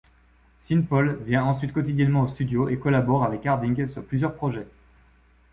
Sean 0.57 0.81
Paul 0.81 1.19
vient 1.25 1.43
ensuite 1.43 1.73
quotidiennement 1.73 2.23
au 2.23 2.27
studio 2.27 2.67
et 2.69 2.79
collabore 2.79 3.23
avec 3.23 3.45
Harding 3.45 3.85
sur 3.85 4.03
plusieurs 4.03 4.33
projets. 4.33 4.65